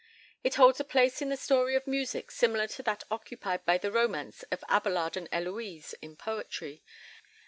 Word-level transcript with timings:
It 0.43 0.55
holds 0.55 0.79
a 0.79 0.83
place 0.83 1.21
in 1.21 1.29
the 1.29 1.37
story 1.37 1.75
of 1.75 1.85
music 1.85 2.31
similar 2.31 2.65
to 2.69 2.81
that 2.81 3.03
occupied 3.11 3.65
by 3.65 3.77
the 3.77 3.91
romance 3.91 4.41
of 4.49 4.63
Abelard 4.67 5.15
and 5.15 5.29
Heloise 5.31 5.93
in 6.01 6.15
poetry. 6.15 6.81